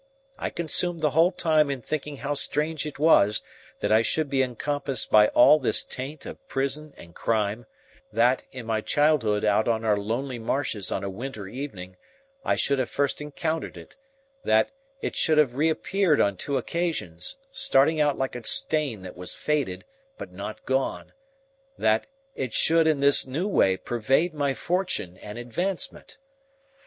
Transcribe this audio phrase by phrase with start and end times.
[0.39, 3.43] I consumed the whole time in thinking how strange it was
[3.81, 7.67] that I should be encompassed by all this taint of prison and crime;
[8.11, 11.97] that, in my childhood out on our lonely marshes on a winter evening,
[12.43, 13.95] I should have first encountered it;
[14.43, 14.71] that,
[15.03, 19.85] it should have reappeared on two occasions, starting out like a stain that was faded
[20.17, 21.13] but not gone;
[21.77, 26.17] that, it should in this new way pervade my fortune and advancement.